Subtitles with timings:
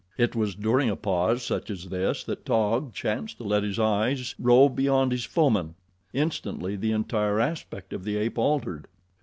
[0.17, 4.33] It was during a pause such as this that Taug chanced to let his eyes
[4.39, 5.75] rove beyond his foeman.
[6.11, 8.87] Instantly the entire aspect of the ape altered.